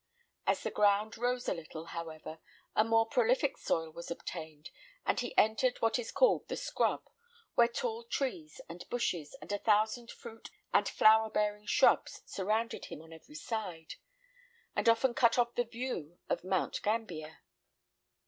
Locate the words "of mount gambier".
16.29-17.43